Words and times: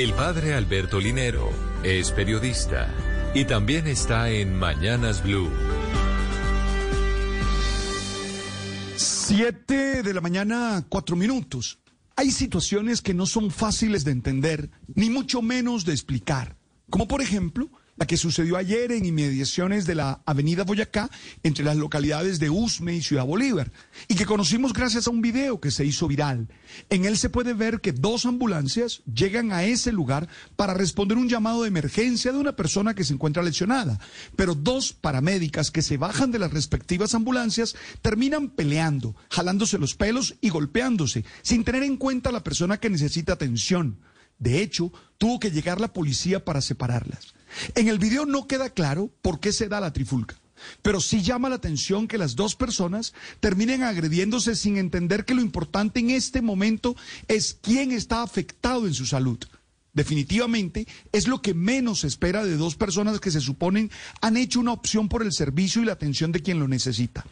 El 0.00 0.14
padre 0.14 0.54
Alberto 0.54 0.98
Linero 0.98 1.50
es 1.82 2.10
periodista 2.10 2.88
y 3.34 3.44
también 3.44 3.86
está 3.86 4.30
en 4.30 4.58
Mañanas 4.58 5.22
Blue. 5.22 5.50
Siete 8.96 10.02
de 10.02 10.14
la 10.14 10.22
mañana, 10.22 10.86
cuatro 10.88 11.16
minutos. 11.16 11.80
Hay 12.16 12.30
situaciones 12.30 13.02
que 13.02 13.12
no 13.12 13.26
son 13.26 13.50
fáciles 13.50 14.02
de 14.04 14.12
entender, 14.12 14.70
ni 14.94 15.10
mucho 15.10 15.42
menos 15.42 15.84
de 15.84 15.92
explicar. 15.92 16.56
Como 16.88 17.06
por 17.06 17.20
ejemplo, 17.20 17.68
la 18.00 18.06
que 18.06 18.16
sucedió 18.16 18.56
ayer 18.56 18.92
en 18.92 19.04
inmediaciones 19.04 19.84
de 19.84 19.94
la 19.94 20.22
avenida 20.24 20.64
Boyacá, 20.64 21.10
entre 21.42 21.66
las 21.66 21.76
localidades 21.76 22.40
de 22.40 22.48
Usme 22.48 22.96
y 22.96 23.02
Ciudad 23.02 23.26
Bolívar, 23.26 23.70
y 24.08 24.14
que 24.14 24.24
conocimos 24.24 24.72
gracias 24.72 25.06
a 25.06 25.10
un 25.10 25.20
video 25.20 25.60
que 25.60 25.70
se 25.70 25.84
hizo 25.84 26.08
viral. 26.08 26.48
En 26.88 27.04
él 27.04 27.18
se 27.18 27.28
puede 27.28 27.52
ver 27.52 27.82
que 27.82 27.92
dos 27.92 28.24
ambulancias 28.24 29.02
llegan 29.04 29.52
a 29.52 29.64
ese 29.64 29.92
lugar 29.92 30.30
para 30.56 30.72
responder 30.72 31.18
un 31.18 31.28
llamado 31.28 31.60
de 31.60 31.68
emergencia 31.68 32.32
de 32.32 32.38
una 32.38 32.56
persona 32.56 32.94
que 32.94 33.04
se 33.04 33.12
encuentra 33.12 33.42
lesionada, 33.42 34.00
pero 34.34 34.54
dos 34.54 34.94
paramédicas 34.94 35.70
que 35.70 35.82
se 35.82 35.98
bajan 35.98 36.30
de 36.30 36.38
las 36.38 36.54
respectivas 36.54 37.14
ambulancias 37.14 37.76
terminan 38.00 38.48
peleando, 38.48 39.14
jalándose 39.28 39.76
los 39.76 39.94
pelos 39.94 40.36
y 40.40 40.48
golpeándose, 40.48 41.26
sin 41.42 41.64
tener 41.64 41.82
en 41.82 41.98
cuenta 41.98 42.30
a 42.30 42.32
la 42.32 42.44
persona 42.44 42.78
que 42.78 42.88
necesita 42.88 43.34
atención. 43.34 44.00
De 44.38 44.62
hecho, 44.62 44.90
tuvo 45.18 45.38
que 45.38 45.50
llegar 45.50 45.82
la 45.82 45.92
policía 45.92 46.46
para 46.46 46.62
separarlas. 46.62 47.34
En 47.74 47.88
el 47.88 47.98
video 47.98 48.26
no 48.26 48.46
queda 48.46 48.70
claro 48.70 49.10
por 49.22 49.40
qué 49.40 49.52
se 49.52 49.68
da 49.68 49.80
la 49.80 49.92
trifulca, 49.92 50.36
pero 50.82 51.00
sí 51.00 51.22
llama 51.22 51.48
la 51.48 51.56
atención 51.56 52.08
que 52.08 52.18
las 52.18 52.36
dos 52.36 52.54
personas 52.54 53.14
terminen 53.40 53.82
agrediéndose 53.82 54.54
sin 54.54 54.76
entender 54.76 55.24
que 55.24 55.34
lo 55.34 55.42
importante 55.42 56.00
en 56.00 56.10
este 56.10 56.42
momento 56.42 56.96
es 57.28 57.58
quién 57.60 57.92
está 57.92 58.22
afectado 58.22 58.86
en 58.86 58.94
su 58.94 59.06
salud. 59.06 59.38
Definitivamente 59.92 60.86
es 61.10 61.26
lo 61.26 61.42
que 61.42 61.52
menos 61.52 62.00
se 62.00 62.06
espera 62.06 62.44
de 62.44 62.56
dos 62.56 62.76
personas 62.76 63.18
que 63.18 63.32
se 63.32 63.40
suponen 63.40 63.90
han 64.20 64.36
hecho 64.36 64.60
una 64.60 64.72
opción 64.72 65.08
por 65.08 65.24
el 65.24 65.32
servicio 65.32 65.82
y 65.82 65.84
la 65.84 65.92
atención 65.92 66.30
de 66.30 66.42
quien 66.42 66.60
lo 66.60 66.68
necesita. 66.68 67.26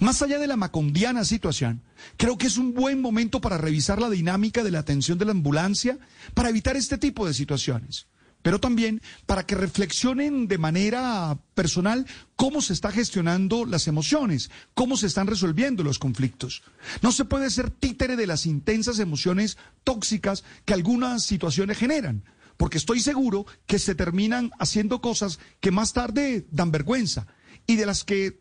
Más 0.00 0.22
allá 0.22 0.38
de 0.38 0.46
la 0.46 0.56
macondiana 0.56 1.26
situación, 1.26 1.82
creo 2.16 2.38
que 2.38 2.46
es 2.46 2.56
un 2.56 2.72
buen 2.72 3.02
momento 3.02 3.42
para 3.42 3.58
revisar 3.58 4.00
la 4.00 4.08
dinámica 4.08 4.64
de 4.64 4.70
la 4.70 4.78
atención 4.78 5.18
de 5.18 5.26
la 5.26 5.32
ambulancia 5.32 5.98
para 6.32 6.48
evitar 6.48 6.76
este 6.76 6.96
tipo 6.96 7.26
de 7.26 7.34
situaciones 7.34 8.06
pero 8.42 8.60
también 8.60 9.02
para 9.26 9.44
que 9.44 9.54
reflexionen 9.54 10.48
de 10.48 10.58
manera 10.58 11.38
personal 11.54 12.06
cómo 12.36 12.62
se 12.62 12.72
está 12.72 12.92
gestionando 12.92 13.64
las 13.64 13.88
emociones, 13.88 14.50
cómo 14.74 14.96
se 14.96 15.06
están 15.06 15.26
resolviendo 15.26 15.82
los 15.82 15.98
conflictos. 15.98 16.62
No 17.02 17.12
se 17.12 17.24
puede 17.24 17.50
ser 17.50 17.70
títere 17.70 18.16
de 18.16 18.26
las 18.26 18.46
intensas 18.46 18.98
emociones 18.98 19.58
tóxicas 19.84 20.44
que 20.64 20.74
algunas 20.74 21.24
situaciones 21.24 21.78
generan, 21.78 22.24
porque 22.56 22.78
estoy 22.78 23.00
seguro 23.00 23.46
que 23.66 23.78
se 23.78 23.94
terminan 23.94 24.50
haciendo 24.58 25.00
cosas 25.00 25.38
que 25.60 25.70
más 25.70 25.92
tarde 25.92 26.46
dan 26.50 26.70
vergüenza 26.70 27.26
y 27.66 27.76
de 27.76 27.86
las 27.86 28.04
que 28.04 28.40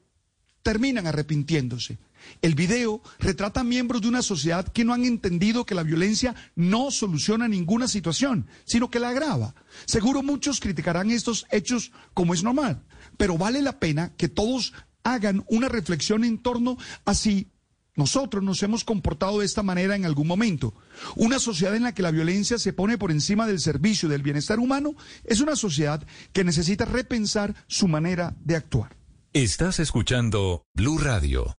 terminan 0.63 1.07
arrepintiéndose. 1.07 1.97
El 2.41 2.55
video 2.55 3.01
retrata 3.19 3.61
a 3.61 3.63
miembros 3.63 4.01
de 4.01 4.07
una 4.07 4.21
sociedad 4.21 4.67
que 4.67 4.83
no 4.83 4.93
han 4.93 5.05
entendido 5.05 5.65
que 5.65 5.75
la 5.75 5.83
violencia 5.83 6.35
no 6.55 6.91
soluciona 6.91 7.47
ninguna 7.47 7.87
situación, 7.87 8.47
sino 8.65 8.89
que 8.89 8.99
la 8.99 9.09
agrava. 9.09 9.55
Seguro 9.85 10.23
muchos 10.23 10.59
criticarán 10.59 11.11
estos 11.11 11.45
hechos 11.51 11.91
como 12.13 12.33
es 12.33 12.43
normal, 12.43 12.83
pero 13.17 13.37
vale 13.37 13.61
la 13.61 13.79
pena 13.79 14.13
que 14.15 14.27
todos 14.27 14.73
hagan 15.03 15.43
una 15.47 15.69
reflexión 15.69 16.23
en 16.23 16.37
torno 16.37 16.77
a 17.05 17.13
si 17.13 17.51
nosotros 17.95 18.43
nos 18.43 18.61
hemos 18.61 18.83
comportado 18.83 19.39
de 19.39 19.45
esta 19.45 19.63
manera 19.63 19.95
en 19.95 20.05
algún 20.05 20.27
momento. 20.27 20.73
Una 21.15 21.39
sociedad 21.39 21.75
en 21.75 21.83
la 21.83 21.93
que 21.93 22.03
la 22.03 22.11
violencia 22.11 22.59
se 22.59 22.71
pone 22.71 22.97
por 22.97 23.11
encima 23.11 23.47
del 23.47 23.59
servicio 23.59 24.07
del 24.07 24.21
bienestar 24.21 24.59
humano 24.59 24.95
es 25.23 25.41
una 25.41 25.55
sociedad 25.55 26.05
que 26.31 26.43
necesita 26.43 26.85
repensar 26.85 27.55
su 27.67 27.87
manera 27.87 28.35
de 28.39 28.55
actuar. 28.55 28.95
Estás 29.33 29.79
escuchando 29.79 30.65
Blue 30.73 30.99
Radio. 30.99 31.55